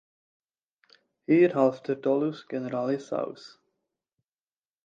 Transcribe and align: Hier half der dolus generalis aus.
Hier 1.27 1.53
half 1.53 1.83
der 1.83 1.95
dolus 2.03 2.47
generalis 2.47 3.13
aus. 3.13 3.61